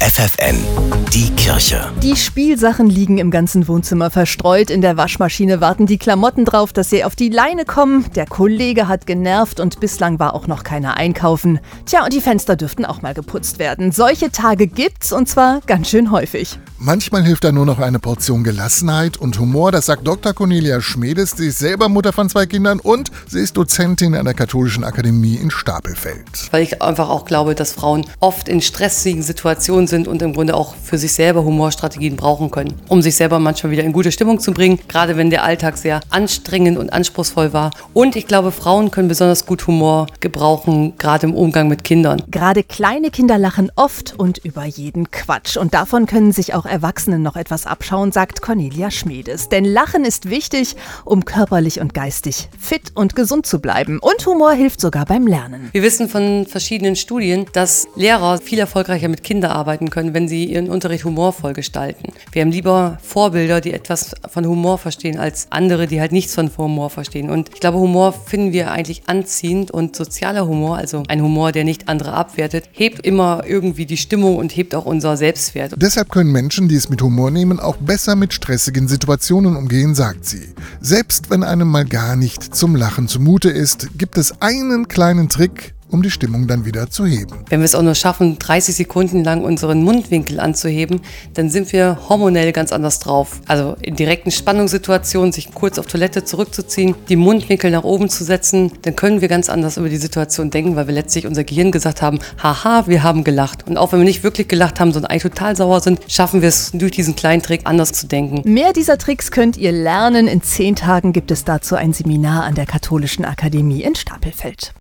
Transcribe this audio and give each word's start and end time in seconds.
FFN, 0.00 0.58
die 1.14 1.30
Kirche. 1.36 1.90
Die 2.02 2.16
Spielsachen 2.16 2.86
liegen 2.86 3.16
im 3.16 3.30
ganzen 3.30 3.66
Wohnzimmer 3.66 4.10
verstreut. 4.10 4.68
In 4.68 4.82
der 4.82 4.98
Waschmaschine 4.98 5.62
warten 5.62 5.86
die 5.86 5.96
Klamotten 5.96 6.44
drauf, 6.44 6.74
dass 6.74 6.90
sie 6.90 7.02
auf 7.02 7.16
die 7.16 7.30
Leine 7.30 7.64
kommen. 7.64 8.04
Der 8.14 8.26
Kollege 8.26 8.88
hat 8.88 9.06
genervt 9.06 9.58
und 9.58 9.80
bislang 9.80 10.18
war 10.18 10.34
auch 10.34 10.46
noch 10.48 10.64
keiner 10.64 10.98
einkaufen. 10.98 11.60
Tja, 11.86 12.04
und 12.04 12.12
die 12.12 12.20
Fenster 12.20 12.56
dürften 12.56 12.84
auch 12.84 13.00
mal 13.00 13.14
geputzt 13.14 13.58
werden. 13.58 13.90
Solche 13.90 14.30
Tage 14.30 14.66
gibt's 14.66 15.12
und 15.12 15.30
zwar 15.30 15.62
ganz 15.62 15.88
schön 15.88 16.10
häufig. 16.10 16.58
Manchmal 16.78 17.24
hilft 17.24 17.42
da 17.44 17.52
nur 17.52 17.64
noch 17.64 17.78
eine 17.78 17.98
Portion 17.98 18.44
Gelassenheit 18.44 19.16
und 19.16 19.38
Humor. 19.38 19.72
Das 19.72 19.86
sagt 19.86 20.06
Dr. 20.06 20.34
Cornelia 20.34 20.82
Schmedes. 20.82 21.30
Sie 21.30 21.46
ist 21.46 21.58
selber 21.58 21.88
Mutter 21.88 22.12
von 22.12 22.28
zwei 22.28 22.44
Kindern 22.44 22.80
und 22.80 23.10
sie 23.26 23.40
ist 23.40 23.56
Dozentin 23.56 24.14
an 24.14 24.26
der 24.26 24.34
Katholischen 24.34 24.84
Akademie 24.84 25.36
in 25.36 25.50
Stapelfeld. 25.50 26.26
Weil 26.50 26.62
ich 26.62 26.82
einfach 26.82 27.08
auch 27.08 27.24
glaube, 27.24 27.54
dass 27.54 27.72
Frauen 27.72 28.04
oft 28.20 28.50
in 28.50 28.60
stressigen 28.60 29.22
Situationen 29.22 29.86
sind 29.86 30.06
und 30.06 30.20
im 30.20 30.34
Grunde 30.34 30.54
auch 30.54 30.74
für 30.76 30.98
sich 30.98 31.14
selber 31.14 31.44
Humorstrategien 31.44 32.14
brauchen 32.14 32.50
können, 32.50 32.74
um 32.88 33.00
sich 33.00 33.16
selber 33.16 33.38
manchmal 33.38 33.72
wieder 33.72 33.82
in 33.82 33.94
gute 33.94 34.12
Stimmung 34.12 34.38
zu 34.38 34.52
bringen, 34.52 34.78
gerade 34.86 35.16
wenn 35.16 35.30
der 35.30 35.44
Alltag 35.44 35.78
sehr 35.78 36.02
anstrengend 36.10 36.76
und 36.76 36.92
anspruchsvoll 36.92 37.54
war. 37.54 37.70
Und 37.94 38.16
ich 38.16 38.26
glaube, 38.26 38.52
Frauen 38.52 38.90
können 38.90 39.08
besonders 39.08 39.46
gut 39.46 39.66
Humor 39.66 40.08
gebrauchen, 40.20 40.92
gerade 40.98 41.26
im 41.26 41.34
Umgang 41.34 41.68
mit 41.68 41.84
Kindern. 41.84 42.22
Gerade 42.30 42.62
kleine 42.62 43.10
Kinder 43.10 43.38
lachen 43.38 43.72
oft 43.76 44.14
und 44.18 44.44
über 44.44 44.66
jeden 44.66 45.10
Quatsch. 45.10 45.56
Und 45.56 45.72
davon 45.72 46.04
können 46.04 46.32
sich 46.32 46.52
auch 46.52 46.65
Erwachsene 46.66 47.18
noch 47.18 47.36
etwas 47.36 47.66
abschauen, 47.66 48.12
sagt 48.12 48.42
Cornelia 48.42 48.90
Schmedes. 48.90 49.48
Denn 49.48 49.64
Lachen 49.64 50.04
ist 50.04 50.30
wichtig, 50.30 50.76
um 51.04 51.24
körperlich 51.24 51.80
und 51.80 51.94
geistig 51.94 52.48
fit 52.58 52.92
und 52.94 53.16
gesund 53.16 53.46
zu 53.46 53.60
bleiben. 53.60 53.98
Und 53.98 54.26
Humor 54.26 54.52
hilft 54.52 54.80
sogar 54.80 55.06
beim 55.06 55.26
Lernen. 55.26 55.68
Wir 55.72 55.82
wissen 55.82 56.08
von 56.08 56.46
verschiedenen 56.46 56.96
Studien, 56.96 57.46
dass 57.52 57.86
Lehrer 57.96 58.38
viel 58.38 58.58
erfolgreicher 58.58 59.08
mit 59.08 59.22
Kindern 59.22 59.52
arbeiten 59.52 59.90
können, 59.90 60.14
wenn 60.14 60.28
sie 60.28 60.44
ihren 60.44 60.68
Unterricht 60.68 61.04
humorvoll 61.04 61.52
gestalten. 61.52 62.12
Wir 62.32 62.42
haben 62.42 62.50
lieber 62.50 62.98
Vorbilder, 63.02 63.60
die 63.60 63.72
etwas 63.72 64.14
von 64.28 64.46
Humor 64.46 64.78
verstehen, 64.78 65.18
als 65.18 65.48
andere, 65.50 65.86
die 65.86 66.00
halt 66.00 66.12
nichts 66.12 66.34
von 66.34 66.50
Humor 66.56 66.90
verstehen. 66.90 67.30
Und 67.30 67.50
ich 67.54 67.60
glaube, 67.60 67.78
Humor 67.78 68.12
finden 68.12 68.52
wir 68.52 68.70
eigentlich 68.70 69.02
anziehend 69.06 69.70
und 69.70 69.96
sozialer 69.96 70.46
Humor, 70.46 70.76
also 70.76 71.02
ein 71.08 71.22
Humor, 71.22 71.52
der 71.52 71.64
nicht 71.64 71.88
andere 71.88 72.12
abwertet, 72.12 72.68
hebt 72.72 73.06
immer 73.06 73.44
irgendwie 73.46 73.86
die 73.86 73.96
Stimmung 73.96 74.36
und 74.36 74.56
hebt 74.56 74.74
auch 74.74 74.86
unser 74.86 75.16
Selbstwert. 75.16 75.74
Deshalb 75.76 76.10
können 76.10 76.32
Menschen, 76.56 76.68
die 76.70 76.76
es 76.76 76.88
mit 76.88 77.02
Humor 77.02 77.30
nehmen, 77.30 77.60
auch 77.60 77.76
besser 77.76 78.16
mit 78.16 78.32
stressigen 78.32 78.88
Situationen 78.88 79.56
umgehen, 79.56 79.94
sagt 79.94 80.24
sie. 80.24 80.54
Selbst 80.80 81.28
wenn 81.28 81.42
einem 81.42 81.68
mal 81.68 81.84
gar 81.84 82.16
nicht 82.16 82.54
zum 82.54 82.74
Lachen 82.76 83.08
zumute 83.08 83.50
ist, 83.50 83.98
gibt 83.98 84.16
es 84.16 84.40
einen 84.40 84.88
kleinen 84.88 85.28
Trick, 85.28 85.74
um 85.90 86.02
die 86.02 86.10
Stimmung 86.10 86.46
dann 86.46 86.64
wieder 86.64 86.90
zu 86.90 87.06
heben. 87.06 87.44
Wenn 87.48 87.60
wir 87.60 87.64
es 87.64 87.74
auch 87.74 87.82
nur 87.82 87.94
schaffen, 87.94 88.38
30 88.38 88.74
Sekunden 88.74 89.24
lang 89.24 89.44
unseren 89.44 89.82
Mundwinkel 89.82 90.40
anzuheben, 90.40 91.00
dann 91.34 91.50
sind 91.50 91.72
wir 91.72 91.98
hormonell 92.08 92.52
ganz 92.52 92.72
anders 92.72 92.98
drauf. 92.98 93.40
Also 93.46 93.76
in 93.80 93.96
direkten 93.96 94.30
Spannungssituationen 94.30 95.32
sich 95.32 95.52
kurz 95.54 95.78
auf 95.78 95.86
Toilette 95.86 96.24
zurückzuziehen, 96.24 96.94
die 97.08 97.16
Mundwinkel 97.16 97.70
nach 97.70 97.84
oben 97.84 98.08
zu 98.08 98.24
setzen, 98.24 98.72
dann 98.82 98.96
können 98.96 99.20
wir 99.20 99.28
ganz 99.28 99.48
anders 99.48 99.76
über 99.76 99.88
die 99.88 99.96
Situation 99.96 100.50
denken, 100.50 100.76
weil 100.76 100.86
wir 100.86 100.94
letztlich 100.94 101.26
unser 101.26 101.44
Gehirn 101.44 101.70
gesagt 101.70 102.02
haben, 102.02 102.18
haha, 102.42 102.86
wir 102.86 103.02
haben 103.02 103.24
gelacht. 103.24 103.66
Und 103.66 103.76
auch 103.76 103.92
wenn 103.92 104.00
wir 104.00 104.04
nicht 104.04 104.22
wirklich 104.22 104.48
gelacht 104.48 104.80
haben, 104.80 104.92
sondern 104.92 105.10
eigentlich 105.10 105.22
total 105.22 105.56
sauer 105.56 105.80
sind, 105.80 106.00
schaffen 106.08 106.42
wir 106.42 106.48
es 106.48 106.72
durch 106.72 106.92
diesen 106.92 107.16
kleinen 107.16 107.42
Trick 107.42 107.62
anders 107.64 107.92
zu 107.92 108.06
denken. 108.06 108.42
Mehr 108.50 108.72
dieser 108.72 108.98
Tricks 108.98 109.30
könnt 109.30 109.56
ihr 109.56 109.72
lernen. 109.72 110.26
In 110.28 110.42
zehn 110.42 110.76
Tagen 110.76 111.12
gibt 111.12 111.30
es 111.30 111.44
dazu 111.44 111.76
ein 111.76 111.92
Seminar 111.92 112.44
an 112.44 112.54
der 112.54 112.66
Katholischen 112.66 113.24
Akademie 113.24 113.82
in 113.82 113.94
Stapelfeld. 113.94 114.76